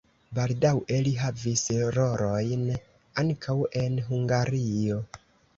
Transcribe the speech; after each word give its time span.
Baldaŭe 0.37 0.95
li 1.07 1.11
havis 1.23 1.65
rolojn 1.97 2.65
ankaŭ 3.25 3.59
en 3.83 4.03
Hungario. 4.09 4.99